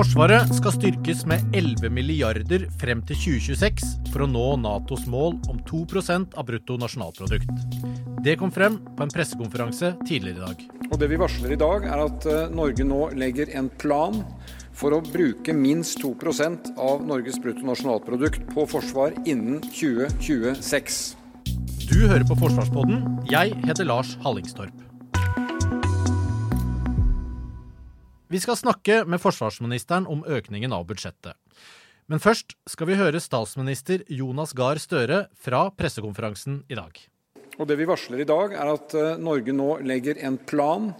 [0.00, 3.82] Forsvaret skal styrkes med 11 milliarder frem til 2026
[4.14, 7.76] for å nå Natos mål om 2% av brutto nasjonalprodukt.
[8.24, 10.64] Det kom frem på en pressekonferanse tidligere i dag.
[10.88, 14.22] Og Det vi varsler i dag, er at eh, Norge nå legger en plan
[14.72, 21.02] for å bruke minst 2% av Norges brutto nasjonalprodukt på forsvar innen 2026.
[21.90, 23.04] Du hører på Forsvarspodden.
[23.28, 24.89] Jeg heter Lars Hallingstorp.
[28.30, 31.34] Vi skal snakke med forsvarsministeren om økningen av budsjettet.
[32.06, 36.94] Men først skal vi høre statsminister Jonas Gahr Støre fra pressekonferansen i dag.
[37.58, 40.92] Og Det vi varsler i dag, er at eh, Norge nå legger en plan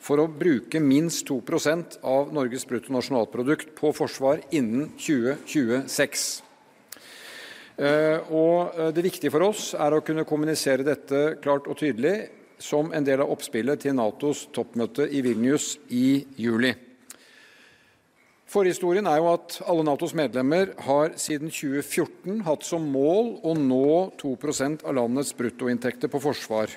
[0.00, 6.26] for å bruke minst 2% av Norges bruttonasjonalprodukt på forsvar innen 2026.
[7.76, 12.16] Eh, og eh, Det viktige for oss er å kunne kommunisere dette klart og tydelig
[12.58, 16.74] som en del av oppspillet til Natos toppmøte i Vilnius i juli.
[18.48, 23.88] Forhistorien er jo at alle Natos medlemmer har siden 2014 hatt som mål å nå
[24.20, 26.72] 2% av landets bruttoinntekter på forsvar.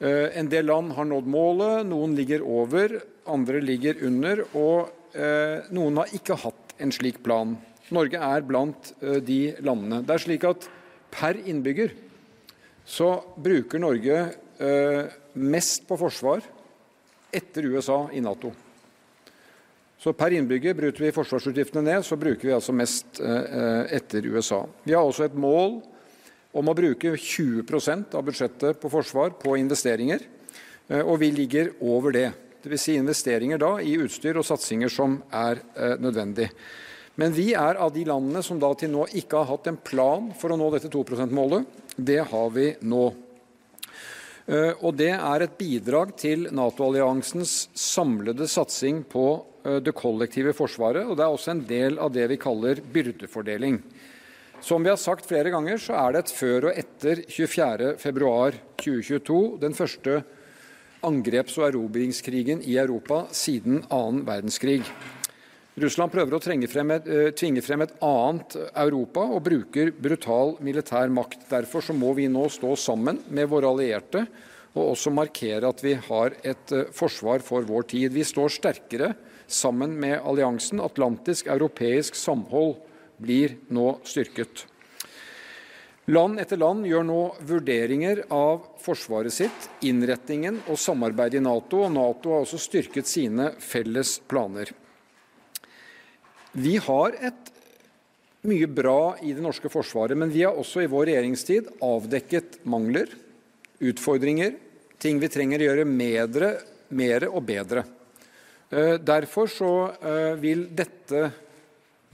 [0.00, 2.96] Eh, en del land har nådd målet, noen ligger over,
[3.28, 7.52] andre ligger under, og eh, noen har ikke hatt en slik plan.
[7.92, 10.00] Norge er blant eh, de landene.
[10.08, 10.66] Det er slik at
[11.12, 11.92] per innbygger
[12.88, 14.24] så bruker Norge
[15.32, 16.44] mest på forsvar
[17.32, 18.52] etter USA i Nato.
[20.02, 24.64] Så Per innbygger bryter vi forsvarsutgiftene ned, så bruker vi altså mest eh, etter USA.
[24.82, 25.76] Vi har også et mål
[26.58, 30.24] om å bruke 20% av budsjettet på forsvar på investeringer,
[30.90, 32.26] eh, og vi ligger over det.
[32.64, 32.82] Dvs.
[32.82, 35.62] Si investeringer da i utstyr og satsinger som er
[35.98, 36.50] nødvendig.
[37.18, 40.30] Men vi er av de landene som da til nå ikke har hatt en plan
[40.38, 41.66] for å nå dette 2 %-målet.
[41.96, 43.06] Det har vi nå.
[44.46, 51.06] Eh, og Det er et bidrag til Nato-alliansens samlede satsing på eh, det kollektive forsvaret.
[51.06, 53.82] og Det er også en del av det vi kaller byrdefordeling.
[54.62, 59.74] Som vi har sagt flere ganger, så er det et før og etter 24.2.2022 den
[59.74, 60.22] første
[61.02, 64.82] angreps- og erobringskrigen i Europa siden annen verdenskrig.
[65.80, 71.08] Russland prøver å frem et, uh, tvinge frem et annet Europa og bruker brutal militær
[71.08, 71.46] makt.
[71.48, 74.26] Derfor må vi nå stå sammen med våre allierte
[74.74, 78.12] og også markere at vi har et uh, forsvar for vår tid.
[78.12, 79.14] Vi står sterkere
[79.48, 80.80] sammen med alliansen.
[80.84, 82.76] Atlantisk europeisk samhold
[83.16, 84.66] blir nå styrket.
[86.12, 91.84] Land etter land gjør nå vurderinger av forsvaret sitt, innretningen og samarbeidet i Nato.
[91.86, 94.74] og Nato har også styrket sine felles planer.
[96.52, 97.48] Vi har et
[98.44, 103.08] mye bra i det norske forsvaret, men vi har også i vår regjeringstid avdekket mangler,
[103.80, 104.58] utfordringer,
[105.00, 106.50] ting vi trenger å gjøre medre,
[106.92, 107.86] mer og bedre.
[108.68, 111.24] Eh, derfor så eh, vil dette,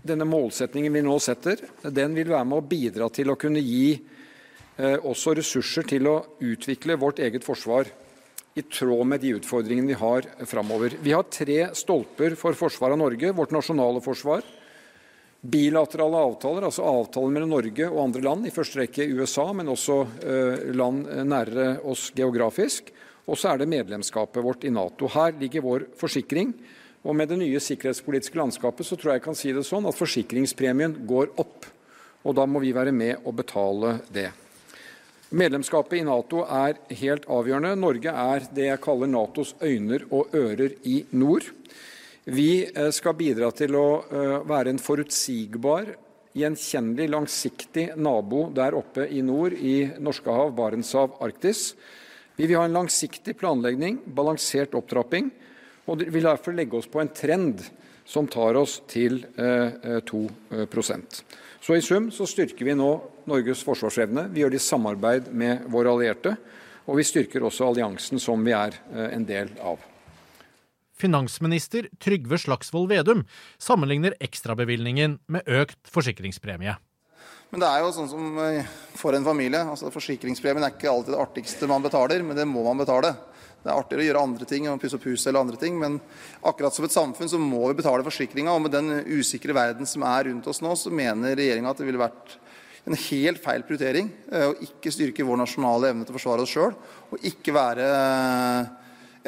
[0.06, 3.96] denne målsettingen vi nå setter, den vil være med å bidra til å kunne gi
[3.96, 7.90] eh, også ressurser til å utvikle vårt eget forsvar
[8.58, 10.96] i tråd med de utfordringene vi har framover.
[11.02, 13.32] Vi har tre stolper for forsvaret av Norge.
[13.32, 14.42] Vårt nasjonale forsvar.
[15.38, 19.98] Bilaterale avtaler, altså avtaler mellom Norge og andre land, i første rekke USA, men også
[20.18, 22.90] eh, land nærere oss geografisk.
[23.28, 25.06] Og så er det medlemskapet vårt i Nato.
[25.14, 26.50] Her ligger vår forsikring.
[27.06, 29.96] Og med det nye sikkerhetspolitiske landskapet så tror jeg jeg kan si det sånn at
[29.96, 31.68] forsikringspremien går opp.
[32.26, 34.32] Og da må vi være med og betale det.
[35.28, 37.74] Medlemskapet i Nato er helt avgjørende.
[37.76, 41.44] Norge er det jeg kaller Natos øyne og ører i nord.
[42.24, 45.90] Vi eh, skal bidra til å eh, være en forutsigbar,
[46.38, 51.74] gjenkjennelig, langsiktig nabo der oppe i nord, i Norskehav, Barentshav, Arktis.
[52.38, 55.28] Vi vil ha en langsiktig planlegging, balansert opptrapping,
[55.88, 57.66] og vil derfor legge oss på en trend
[58.08, 60.64] som tar oss til 2 eh,
[61.60, 62.90] Så I sum så styrker vi nå
[63.28, 64.28] Norges forsvarsevne.
[64.32, 66.36] Vi gjør det i samarbeid med våre allierte.
[66.88, 69.82] Og vi styrker også alliansen som vi er eh, en del av.
[70.98, 73.22] Finansminister Trygve Slagsvold Vedum
[73.62, 76.74] sammenligner ekstrabevilgningen med økt forsikringspremie.
[77.48, 78.66] Men det er jo sånn som eh,
[78.98, 79.62] for en familie.
[79.62, 83.14] altså Forsikringspremien er ikke alltid det artigste man betaler, men det må man betale.
[83.62, 85.96] Det er artigere å gjøre andre ting, pusse opp huset eller andre ting, men
[86.46, 88.52] akkurat som et samfunn så må vi betale forsikringa.
[88.52, 91.88] Og med den usikre verden som er rundt oss nå, så mener regjeringa at det
[91.88, 92.36] ville vært
[92.88, 96.76] en helt feil prioritering å ikke styrke vår nasjonale evne til å forsvare oss sjøl,
[97.10, 97.88] og ikke være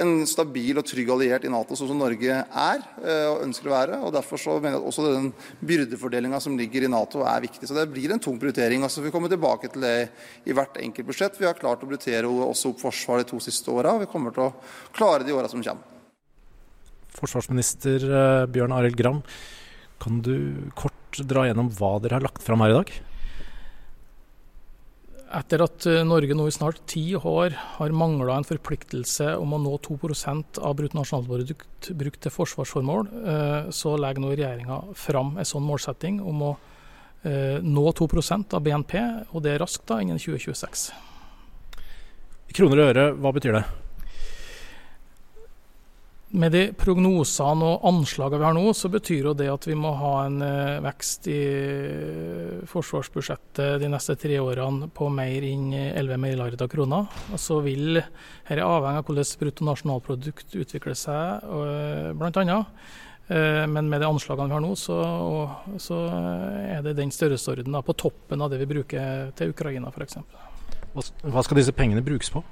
[0.00, 2.84] en stabil og trygg alliert i Nato, sånn som Norge er
[3.30, 3.98] og ønsker å være.
[4.06, 5.28] og Derfor så mener jeg at også den
[5.66, 7.68] byrdefordelinga som ligger i Nato, er viktig.
[7.68, 8.84] Så det blir en tung prioritering.
[8.86, 9.94] Altså, vi kommer tilbake til det
[10.48, 11.38] i hvert enkelt budsjett.
[11.40, 14.34] Vi har klart å prioritere også opp Forsvaret de to siste åra, og vi kommer
[14.36, 14.54] til å
[14.96, 15.84] klare de åra som kommer.
[17.20, 18.06] Forsvarsminister
[18.52, 19.22] Bjørn Arild Gram,
[20.00, 22.92] kan du kort dra gjennom hva dere har lagt fram her i dag?
[25.30, 29.76] Etter at Norge nå i snart ti år har mangla en forpliktelse om å nå
[29.86, 33.06] 2% av bruttonasjonalprodukt brukt til forsvarsformål,
[33.70, 36.50] så legger nå regjeringa fram en sånn målsetting om å
[37.62, 38.96] nå 2% av BNP,
[39.30, 40.88] og det er raskt da innen 2026.
[42.50, 43.64] I kroner og øre, hva betyr det?
[46.30, 49.90] Med de prognosene og anslagene vi har nå, så betyr jo det at vi må
[49.98, 50.36] ha en
[50.84, 51.38] vekst i
[52.70, 57.10] forsvarsbudsjettet de neste tre årene på mer enn 11 milliarder kroner.
[57.34, 61.50] Og så vil Dette avhenge av hvordan bruttonasjonalprodukt utvikler seg,
[62.20, 62.60] bl.a.
[63.74, 65.00] Men med de anslagene vi har nå, så,
[65.82, 65.98] så
[66.62, 70.22] er det den størrelsesordenen på toppen av det vi bruker til Ukraina f.eks.
[70.94, 72.46] Hva skal disse pengene brukes på?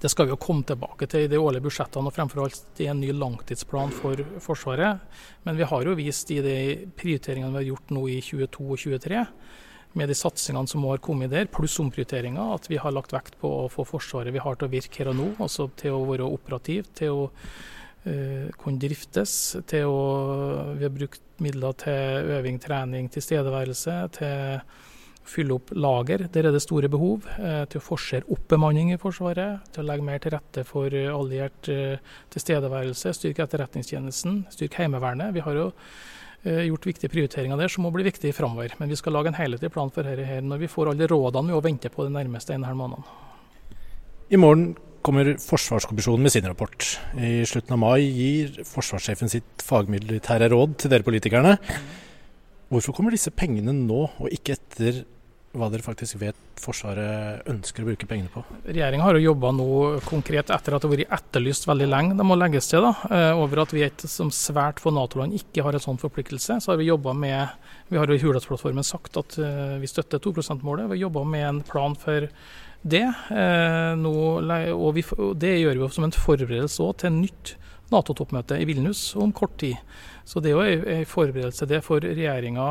[0.00, 2.86] Det skal vi jo komme tilbake til i de årlige budsjettene og fremfor alt i
[2.92, 5.02] en ny langtidsplan for Forsvaret.
[5.44, 6.54] Men vi har jo vist i de
[6.96, 9.24] prioriteringene vi har gjort nå i 22 og 23,
[9.98, 13.50] med de satsingene som har kommet der, pluss omprioriteringer, at vi har lagt vekt på
[13.64, 16.28] å få Forsvaret vi har til å virke her og nå, altså til å være
[16.30, 19.34] operativt, til å uh, kunne driftes,
[19.70, 20.04] til å
[20.78, 24.62] Vi har brukt midler til øving, trening, tilstedeværelse, til
[25.26, 27.26] fylle opp lager, der er det store behov.
[27.70, 29.66] Til å forsere opp bemanning i Forsvaret.
[29.74, 31.70] Til å legge mer til rette for alliert
[32.34, 33.14] tilstedeværelse.
[33.16, 34.44] Styrke etterretningstjenesten.
[34.50, 35.34] Styrke Heimevernet.
[35.36, 35.70] Vi har jo
[36.40, 38.72] gjort viktige prioriteringer der som må bli viktige framover.
[38.80, 41.52] Men vi skal lage en helhetlig plan for dette her når vi får alle rådene
[41.52, 43.18] vi også venter på de nærmeste en halv månedene.
[44.30, 44.72] I morgen
[45.04, 46.86] kommer Forsvarskommisjonen med sin rapport.
[47.16, 51.56] I slutten av mai gir forsvarssjefen sitt fagmilitære råd til dere politikerne.
[52.70, 55.02] Hvorfor kommer disse pengene nå, og ikke etter
[55.58, 58.44] hva dere faktisk vet Forsvaret ønsker å bruke pengene på?
[58.68, 59.66] Regjeringa har jo jobba nå
[60.06, 63.64] konkret etter at det har vært etterlyst veldig lenge, det må legges til, da, over
[63.64, 66.60] at vi et, som svært få Nato-land ikke har en sånn forpliktelse.
[66.62, 67.56] Så har vi jobba med
[67.90, 69.34] Vi har jo i Hurdalsplattformen sagt at
[69.82, 70.86] vi støtter 2 %-målet.
[70.92, 72.28] Vi har jobba med en plan for
[72.86, 73.06] det.
[73.98, 74.14] Nå,
[74.76, 75.02] og, vi,
[75.42, 77.56] det gjør vi som en forberedelse til nytt
[77.90, 79.78] Nato-toppmøte i Vilnius om kort tid.
[80.24, 82.68] Så det er jo en forberedelse det for regjeringa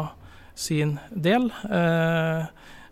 [0.60, 1.50] sin del.
[1.70, 2.50] Eh,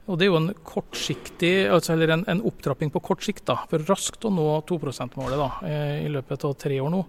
[0.08, 3.58] og Det er jo en kortsiktig, altså eller en, en, opptrapping på kort sikt da,
[3.68, 5.50] for raskt å nå 2 %-målet da,
[6.00, 7.02] i løpet av tre år nå.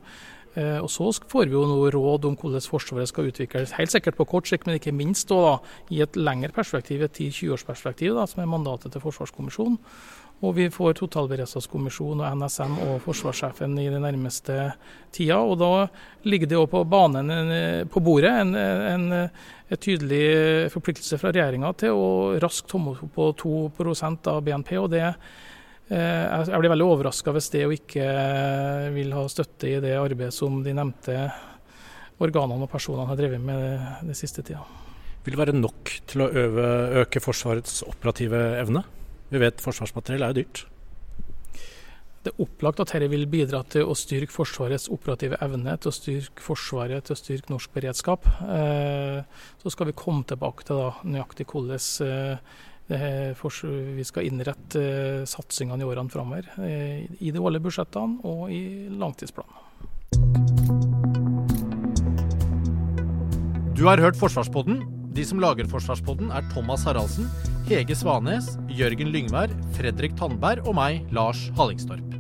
[0.54, 4.16] Eh, og Så får vi jo noe råd om hvordan Forsvaret skal utvikles, helt sikkert
[4.16, 5.58] på kort sikt, men ikke minst da,
[5.90, 9.78] i et lengre perspektiv, et 10-20-årsperspektiv, som er mandatet til Forsvarskommisjonen.
[10.38, 14.68] Og vi får totalberedskapskommisjonen og NSM og forsvarssjefen i den nærmeste
[15.10, 15.40] tida.
[15.42, 15.88] Og da
[16.30, 17.32] ligger det òg på banen,
[17.90, 23.32] på bordet, en, en, en tydelig forpliktelse fra regjeringa til å raskt komme opp på
[23.42, 24.76] 2% av BNP.
[24.78, 25.08] og det
[25.88, 28.08] jeg blir veldig overraska hvis det ikke
[28.94, 31.17] vil ha støtte i det arbeidet som de nevnte
[32.20, 34.64] organene og personene har drevet med den siste tida.
[35.24, 36.67] Vil det være nok til å øve,
[37.03, 38.82] øke Forsvarets operative evne?
[39.29, 40.62] Vi vet forsvarsmateriell er jo dyrt.
[42.24, 45.94] Det er opplagt at dette vil bidra til å styrke Forsvarets operative evne, til å
[45.94, 48.27] styrke Forsvaret, til å styrke norsk beredskap.
[49.62, 51.81] Så skal vi komme tilbake til da, nøyaktig hvordan
[52.88, 54.82] vi skal innrette
[55.28, 56.48] satsingene i årene framover.
[57.20, 59.64] I de årlige budsjettene og i langtidsplanen.
[63.78, 64.80] Du har hørt Forsvarspodden.
[65.14, 67.28] De som lager Forsvarspodden er Thomas Haraldsen,
[67.68, 72.18] Hege Svanes, Jørgen Lyngvær, Fredrik Tandberg og meg, Lars Hallingstorp.